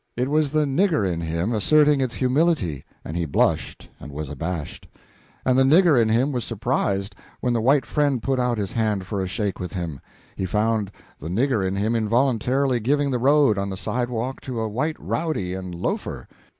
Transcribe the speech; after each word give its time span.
It 0.17 0.29
was 0.31 0.51
the 0.51 0.65
"nigger" 0.65 1.07
in 1.07 1.21
him 1.21 1.53
asserting 1.53 2.01
its 2.01 2.15
humility, 2.15 2.85
and 3.05 3.15
he 3.15 3.25
blushed 3.27 3.87
and 3.99 4.11
was 4.11 4.29
abashed. 4.31 4.87
And 5.45 5.59
the 5.59 5.63
"nigger" 5.63 6.01
in 6.01 6.09
him 6.09 6.31
was 6.31 6.43
surprised 6.43 7.13
when 7.39 7.53
the 7.53 7.61
white 7.61 7.85
friend 7.85 8.23
put 8.23 8.39
out 8.39 8.57
his 8.57 8.71
hand 8.73 9.05
for 9.05 9.21
a 9.21 9.27
shake 9.27 9.59
with 9.59 9.73
him. 9.73 9.99
He 10.35 10.47
found 10.47 10.89
the 11.19 11.29
"nigger" 11.29 11.63
in 11.63 11.75
him 11.75 11.95
involuntarily 11.95 12.79
giving 12.79 13.11
the 13.11 13.19
road, 13.19 13.59
on 13.59 13.69
the 13.69 13.77
sidewalk, 13.77 14.41
to 14.41 14.59
a 14.59 14.67
white 14.67 14.99
rowdy 14.99 15.53
and 15.53 15.75
loafer. 15.75 16.27